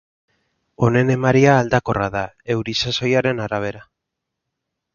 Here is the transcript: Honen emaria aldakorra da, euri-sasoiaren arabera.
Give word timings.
Honen 0.87 1.11
emaria 1.15 1.51
aldakorra 1.63 2.07
da, 2.17 2.25
euri-sasoiaren 2.55 3.45
arabera. 3.47 3.87